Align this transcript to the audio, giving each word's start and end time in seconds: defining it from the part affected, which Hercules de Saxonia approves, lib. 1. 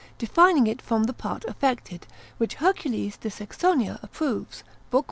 defining 0.17 0.65
it 0.65 0.81
from 0.81 1.03
the 1.03 1.13
part 1.13 1.45
affected, 1.45 2.07
which 2.39 2.55
Hercules 2.55 3.17
de 3.17 3.29
Saxonia 3.29 3.99
approves, 4.03 4.63
lib. 4.87 4.93
1. 4.93 4.99